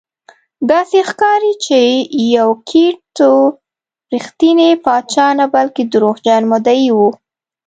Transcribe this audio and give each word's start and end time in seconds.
داسې 0.71 0.97
ښکاري 1.09 1.53
چې 1.65 1.79
یوکیت 2.35 2.97
ټو 3.17 3.33
رښتینی 4.13 4.69
پاچا 4.85 5.27
نه 5.39 5.45
بلکې 5.53 5.83
دروغجن 5.93 6.41
مدعي 6.53 6.89
و. 6.93 6.99